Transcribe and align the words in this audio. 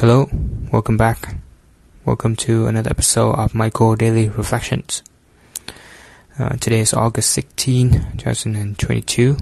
Hello, 0.00 0.30
welcome 0.72 0.96
back. 0.96 1.36
Welcome 2.06 2.34
to 2.36 2.66
another 2.68 2.88
episode 2.88 3.34
of 3.34 3.54
Michael 3.54 3.96
Daily 3.96 4.30
Reflections. 4.30 5.02
Uh, 6.38 6.56
today 6.56 6.80
is 6.80 6.94
August 6.94 7.30
16, 7.32 8.16
2022. 8.16 9.36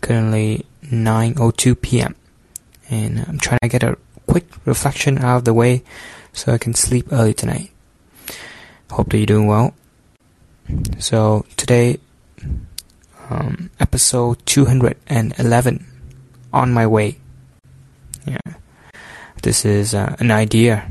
Currently 0.00 0.64
9:02 0.84 1.82
p.m. 1.82 2.14
and 2.88 3.26
I'm 3.28 3.38
trying 3.38 3.58
to 3.60 3.68
get 3.68 3.82
a 3.82 3.98
quick 4.26 4.46
reflection 4.64 5.18
out 5.18 5.36
of 5.36 5.44
the 5.44 5.52
way 5.52 5.84
so 6.32 6.54
I 6.54 6.56
can 6.56 6.72
sleep 6.72 7.12
early 7.12 7.34
tonight. 7.34 7.70
Hope 8.90 9.10
that 9.10 9.18
you're 9.18 9.26
doing 9.26 9.48
well. 9.48 9.74
So 10.98 11.44
today, 11.58 12.00
um, 13.28 13.68
episode 13.78 14.46
211, 14.46 15.86
on 16.54 16.72
my 16.72 16.86
way. 16.86 17.18
Yeah, 18.26 18.38
this 19.44 19.66
is 19.66 19.94
uh, 19.94 20.16
an 20.20 20.30
idea 20.30 20.90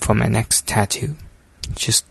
for 0.00 0.14
my 0.14 0.26
next 0.26 0.68
tattoo. 0.68 1.16
Just 1.74 2.04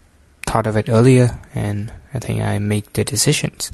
thought 0.47 0.65
of 0.65 0.75
it 0.75 0.89
earlier, 0.89 1.39
and 1.53 1.93
I 2.15 2.19
think 2.19 2.41
I 2.41 2.57
make 2.57 2.93
the 2.93 3.03
decisions. 3.03 3.71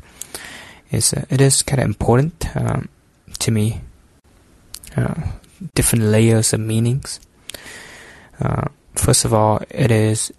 It's 0.91 1.13
uh, 1.13 1.23
it 1.29 1.39
is 1.39 1.63
kind 1.63 1.79
of 1.79 1.85
important 1.85 2.55
um, 2.57 2.89
to 3.39 3.51
me. 3.51 3.79
Uh, 4.97 5.15
different 5.75 6.03
layers 6.03 6.51
of 6.51 6.59
meanings. 6.59 7.21
Uh, 8.39 8.67
first 8.95 9.23
of 9.23 9.33
all, 9.33 9.61
it 9.69 9.89
is 9.89 10.31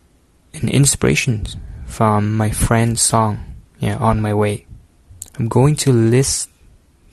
an 0.52 0.68
inspiration 0.68 1.46
from 1.86 2.36
my 2.36 2.50
friend's 2.50 3.00
song, 3.00 3.42
yeah, 3.78 3.96
on 3.96 4.20
my 4.20 4.34
way. 4.34 4.66
I'm 5.38 5.48
going 5.48 5.76
to 5.76 5.92
list 5.92 6.50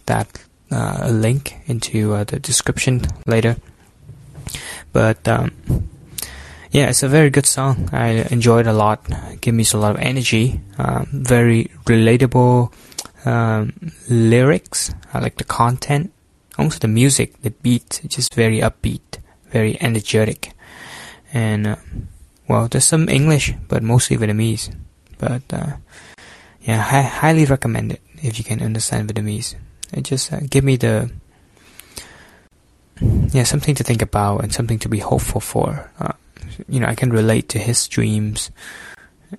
that 0.08 0.44
uh, 0.72 1.08
link 1.10 1.56
into 1.68 2.14
uh, 2.14 2.26
the 2.26 2.38
description 2.38 3.02
later. 3.26 3.56
But 4.94 5.28
um, 5.28 5.52
yeah, 6.72 6.90
it's 6.90 7.04
a 7.04 7.08
very 7.08 7.30
good 7.30 7.46
song. 7.46 7.90
I 7.92 8.28
enjoyed 8.32 8.68
a 8.68 8.74
lot. 8.74 9.04
It 9.32 9.42
gave 9.42 9.54
me 9.54 9.66
a 9.74 9.78
lot 9.78 9.92
of 9.96 10.02
energy. 10.02 10.62
Um, 10.78 11.08
very 11.12 11.72
relatable 11.86 12.74
um, 13.26 13.74
lyrics. 14.10 14.94
I 15.14 15.20
like 15.20 15.38
the 15.38 15.44
content. 15.44 16.12
Also 16.58 16.80
the 16.80 16.88
music, 16.88 17.42
the 17.42 17.52
beat, 17.52 18.02
just 18.08 18.34
very 18.34 18.60
upbeat, 18.60 19.20
very 19.52 19.82
energetic. 19.82 20.54
And 21.34 21.68
uh, 21.68 21.76
well, 22.48 22.68
there's 22.68 22.86
some 22.86 23.10
English, 23.10 23.54
but 23.68 23.84
mostly 23.84 24.18
Vietnamese. 24.18 24.74
But 25.18 25.44
uh, 25.52 25.78
yeah, 26.62 26.80
I 26.80 27.02
highly 27.02 27.46
recommend 27.46 27.94
it 27.94 28.02
if 28.22 28.38
you 28.38 28.44
can 28.44 28.62
understand 28.62 29.10
Vietnamese. 29.10 29.56
It 29.94 30.04
just 30.04 30.32
uh, 30.32 30.40
give 30.50 30.64
me 30.64 30.76
the 30.78 31.12
yeah 33.32 33.44
something 33.44 33.76
to 33.76 33.84
think 33.84 34.02
about 34.02 34.44
and 34.44 34.54
something 34.54 34.80
to 34.80 34.90
be 34.90 35.00
hopeful 35.00 35.42
for. 35.42 35.92
Uh, 36.00 36.14
you 36.68 36.80
know, 36.80 36.88
I 36.88 36.96
can 36.96 37.12
relate 37.12 37.50
to 37.50 37.60
his 37.60 37.88
dreams, 37.88 38.52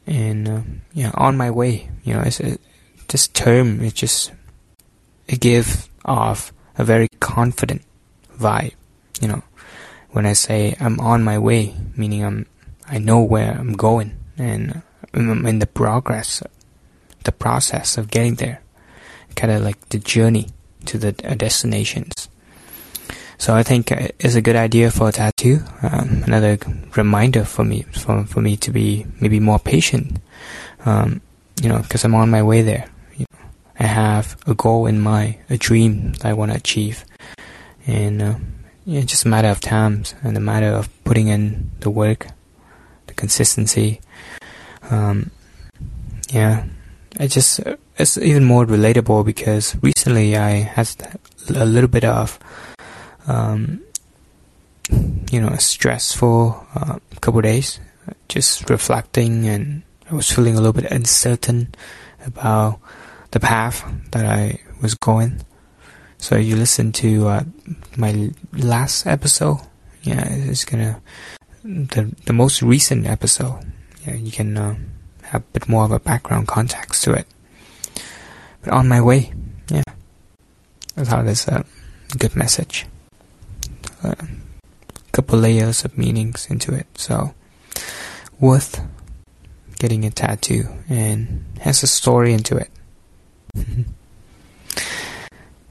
and 0.07 0.49
uh, 0.49 0.61
yeah, 0.93 1.11
on 1.15 1.37
my 1.37 1.51
way. 1.51 1.89
You 2.05 2.15
know, 2.15 2.23
it's 2.23 2.41
a, 2.41 2.59
this 3.09 3.29
term 3.29 3.81
it 3.83 3.95
just 3.95 4.33
it 5.29 5.41
gives 5.41 5.89
off 6.05 6.53
a 6.77 6.85
very 6.85 7.09
confident 7.21 7.83
vibe. 8.39 8.75
You 9.21 9.29
know, 9.29 9.43
when 10.11 10.27
I 10.27 10.33
say 10.33 10.77
I'm 10.81 10.99
on 11.01 11.23
my 11.23 11.39
way, 11.39 11.75
meaning 11.97 12.25
I'm 12.25 12.47
I 12.89 12.99
know 12.99 13.21
where 13.23 13.53
I'm 13.53 13.75
going 13.75 14.19
and 14.37 14.83
I'm 15.15 15.47
in 15.47 15.59
the 15.59 15.67
progress, 15.67 16.43
the 17.25 17.33
process 17.33 17.97
of 17.97 18.11
getting 18.11 18.37
there 18.37 18.63
kind 19.35 19.53
of 19.53 19.63
like 19.63 19.89
the 19.89 19.99
journey 19.99 20.49
to 20.87 20.99
the 20.99 21.15
uh, 21.25 21.35
destinations. 21.35 22.29
So 23.43 23.57
I 23.57 23.65
think 23.65 23.91
uh, 23.91 24.07
it's 24.21 24.37
a 24.37 24.41
good 24.41 24.55
idea 24.55 24.93
for 24.93 25.09
a 25.09 25.13
tattoo. 25.13 25.65
Um, 25.83 26.23
another 26.27 26.59
reminder 26.95 27.45
for 27.45 27.65
me, 27.65 27.83
for, 27.91 28.25
for 28.25 28.41
me 28.41 28.57
to 28.59 28.71
be 28.71 29.05
maybe 29.21 29.41
more 29.41 29.59
patient. 29.59 30.21
Um, 30.87 31.21
you 31.61 31.69
know, 31.69 31.79
because 31.79 32.05
I'm 32.05 32.15
on 32.15 32.31
my 32.31 32.45
way 32.45 32.63
there. 32.63 32.89
You 33.17 33.27
know, 33.33 33.41
I 33.81 33.87
have 33.87 34.37
a 34.47 34.55
goal 34.55 34.87
in 34.87 35.01
mind, 35.01 35.39
a 35.51 35.57
dream 35.57 36.13
that 36.13 36.27
I 36.27 36.35
want 36.35 36.53
to 36.53 36.57
achieve, 36.57 37.05
and 37.85 38.23
uh, 38.23 38.35
yeah, 38.85 39.01
it's 39.01 39.11
just 39.11 39.25
a 39.25 39.29
matter 39.29 39.49
of 39.49 39.61
times 39.61 40.15
and 40.23 40.37
a 40.37 40.41
matter 40.41 40.69
of 40.69 40.89
putting 41.03 41.27
in 41.27 41.73
the 41.81 41.91
work, 41.91 42.29
the 43.09 43.15
consistency. 43.15 44.01
Um, 44.89 45.33
yeah, 46.31 46.67
I 47.19 47.27
just 47.27 47.59
it's 47.99 48.17
even 48.19 48.45
more 48.45 48.67
relatable 48.67 49.27
because 49.27 49.75
recently 49.83 50.37
I 50.37 50.51
had 50.51 50.89
a 51.49 51.67
little 51.67 51.91
bit 51.91 52.05
of 52.05 52.39
um, 53.27 53.83
you 55.31 55.41
know 55.41 55.49
a 55.49 55.61
stressful 55.61 56.67
uh, 56.75 56.99
couple 57.21 57.41
days, 57.41 57.81
just 58.29 58.69
reflecting, 58.71 59.47
and 59.47 59.83
I 60.11 60.15
was 60.15 60.31
feeling 60.31 60.55
a 60.55 60.61
little 60.61 60.73
bit 60.73 60.91
uncertain 60.91 61.75
about 62.25 62.81
the 63.31 63.41
path 63.41 63.85
that 64.13 64.27
I 64.27 64.61
was 64.81 64.95
going. 64.95 65.45
So 66.19 66.37
you 66.37 66.57
listen 66.57 66.93
to 66.93 67.29
uh, 67.29 67.45
my 67.97 68.31
last 68.53 69.07
episode. 69.07 69.59
Yeah, 70.03 70.25
it's 70.29 70.65
gonna 70.65 71.01
the 71.65 72.15
the 72.27 72.33
most 72.33 72.63
recent 72.63 73.07
episode. 73.07 73.61
Yeah, 74.07 74.15
you 74.15 74.33
can. 74.33 74.57
Uh, 74.57 74.77
have 75.33 75.43
a 75.43 75.53
bit 75.53 75.69
more 75.69 75.85
of 75.85 75.93
a 75.93 75.99
background 75.99 76.47
context 76.47 77.03
to 77.05 77.13
it. 77.13 77.27
But 78.63 78.73
on 78.73 78.87
my 78.87 79.01
way, 79.01 79.33
yeah, 79.69 79.83
I 80.97 81.05
thought 81.05 81.27
it's 81.27 81.49
a 81.49 81.65
good 82.19 82.37
message. 82.37 82.87
A 84.03 84.17
couple 85.13 85.39
layers 85.39 85.85
of 85.85 85.97
meanings 85.97 86.47
into 86.51 86.75
it, 86.75 86.87
so 86.97 87.35
worth 88.41 88.81
getting 89.79 90.05
a 90.05 90.11
tattoo 90.11 90.69
and 90.89 91.45
has 91.61 91.83
a 91.83 91.87
story 91.87 92.33
into 92.33 92.57
it. 92.57 92.71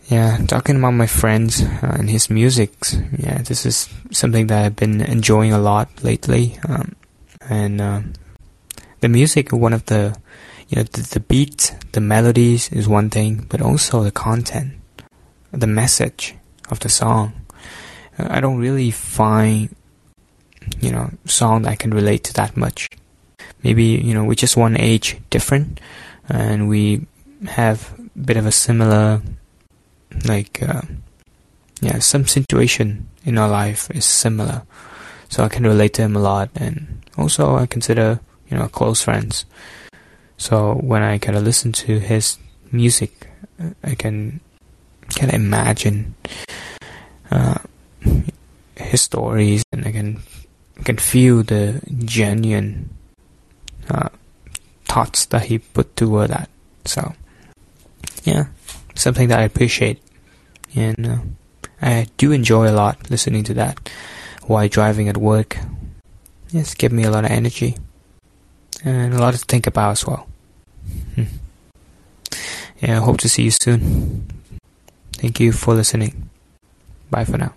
yeah, 0.08 0.38
talking 0.48 0.78
about 0.78 0.92
my 0.92 1.08
friends 1.08 1.62
uh, 1.62 1.96
and 2.00 2.10
his 2.10 2.30
music. 2.30 2.74
Yeah, 3.18 3.42
this 3.42 3.66
is 3.66 3.90
something 4.12 4.48
that 4.48 4.66
I've 4.66 4.76
been 4.76 5.02
enjoying 5.02 5.54
a 5.54 5.60
lot 5.60 6.04
lately, 6.04 6.60
um, 6.68 6.96
and 7.50 7.82
uh, 7.82 8.02
the 9.02 9.10
music 9.10 9.52
one 9.52 9.74
of 9.74 9.86
the 9.88 10.16
you 10.70 10.78
know 10.78 10.84
the, 10.84 11.02
the 11.02 11.20
beat 11.20 11.76
the 11.92 12.00
melodies 12.00 12.72
is 12.72 12.88
one 12.88 13.10
thing 13.10 13.46
but 13.50 13.62
also 13.62 14.04
the 14.04 14.12
content 14.12 14.74
the 15.52 15.68
message 15.68 16.36
of 16.70 16.80
the 16.80 16.90
song 16.90 17.34
i 18.18 18.40
don't 18.40 18.58
really 18.58 18.92
find 18.92 19.74
you 20.80 20.92
know 20.92 21.10
song 21.26 21.64
that 21.64 21.72
i 21.72 21.76
can 21.76 21.92
relate 21.92 22.24
to 22.24 22.34
that 22.34 22.56
much 22.56 22.90
maybe 23.64 23.84
you 23.84 24.14
know 24.14 24.24
we 24.24 24.36
just 24.36 24.58
one 24.58 24.78
age 24.78 25.18
different 25.30 25.80
and 26.30 26.70
we 26.70 27.06
have 27.48 27.94
a 27.98 28.20
bit 28.20 28.38
of 28.38 28.46
a 28.46 28.52
similar 28.52 29.22
like 30.26 30.62
uh, 30.62 30.82
yeah 31.82 32.00
some 32.00 32.28
situation 32.28 33.08
in 33.24 33.38
our 33.38 33.50
life 33.50 33.90
is 33.92 34.06
similar 34.06 34.64
so 35.30 35.44
i 35.44 35.50
can 35.50 35.64
relate 35.64 35.94
to 35.94 36.02
him 36.02 36.16
a 36.16 36.20
lot 36.20 36.50
and 36.56 37.04
also 37.18 37.56
i 37.56 37.66
consider 37.66 38.20
you 38.52 38.58
know, 38.58 38.68
close 38.68 39.02
friends. 39.02 39.46
So 40.38 40.76
when 40.76 41.02
I 41.02 41.18
kind 41.18 41.38
of 41.38 41.44
listen 41.44 41.72
to 41.88 42.00
his 42.00 42.38
music, 42.72 43.28
I 43.84 43.96
can 43.96 44.42
kind 45.16 45.30
of 45.30 45.36
imagine 45.36 46.16
uh, 46.26 46.30
his 48.92 49.02
stories, 49.02 49.64
and 49.72 49.88
I 49.88 49.92
can 49.92 50.20
I 50.78 50.84
can 50.84 50.98
feel 50.98 51.44
the 51.44 51.80
genuine 52.04 52.92
uh, 53.90 54.10
thoughts 54.84 55.26
that 55.32 55.46
he 55.46 55.60
put 55.60 55.96
toward 55.96 56.30
that. 56.30 56.50
So 56.84 57.16
yeah, 58.24 58.52
something 58.96 59.30
that 59.30 59.40
I 59.40 59.44
appreciate, 59.44 60.04
and 60.76 61.08
uh, 61.08 61.18
I 61.82 62.08
do 62.18 62.32
enjoy 62.32 62.70
a 62.70 62.76
lot 62.76 63.10
listening 63.10 63.44
to 63.46 63.54
that 63.56 63.90
while 64.44 64.68
driving 64.68 65.08
at 65.08 65.18
work. 65.18 65.58
It's 66.54 66.76
give 66.76 66.92
me 66.92 67.04
a 67.04 67.12
lot 67.12 67.24
of 67.24 67.32
energy 67.32 67.78
and 68.84 69.14
a 69.14 69.20
lot 69.20 69.34
to 69.34 69.40
think 69.40 69.68
about 69.68 69.92
as 69.92 70.06
well. 70.06 70.28
Hmm. 71.16 71.32
Yeah, 72.82 73.00
hope 73.00 73.20
to 73.20 73.30
see 73.30 73.44
you 73.44 73.52
soon. 73.52 74.28
Thank 75.14 75.40
you 75.40 75.54
for 75.54 75.74
listening. 75.76 76.30
Bye 77.10 77.24
for 77.24 77.38
now. 77.38 77.54